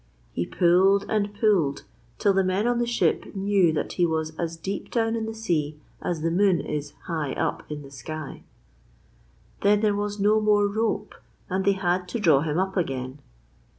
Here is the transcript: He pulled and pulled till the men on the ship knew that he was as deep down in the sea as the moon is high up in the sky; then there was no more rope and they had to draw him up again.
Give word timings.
He 0.31 0.47
pulled 0.47 1.05
and 1.07 1.31
pulled 1.31 1.83
till 2.17 2.33
the 2.33 2.43
men 2.43 2.65
on 2.65 2.79
the 2.79 2.87
ship 2.87 3.35
knew 3.35 3.71
that 3.73 3.93
he 3.93 4.05
was 4.07 4.35
as 4.35 4.57
deep 4.57 4.89
down 4.89 5.15
in 5.15 5.27
the 5.27 5.33
sea 5.35 5.79
as 6.01 6.21
the 6.23 6.31
moon 6.31 6.59
is 6.59 6.93
high 7.05 7.33
up 7.33 7.69
in 7.71 7.83
the 7.83 7.91
sky; 7.91 8.41
then 9.61 9.81
there 9.81 9.95
was 9.95 10.19
no 10.19 10.39
more 10.41 10.65
rope 10.65 11.13
and 11.51 11.65
they 11.65 11.73
had 11.73 12.07
to 12.07 12.19
draw 12.19 12.41
him 12.41 12.57
up 12.57 12.75
again. 12.75 13.19